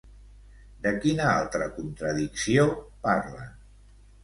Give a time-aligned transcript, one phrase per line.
[0.85, 2.65] De quina altra contradicció
[3.07, 3.57] parlen?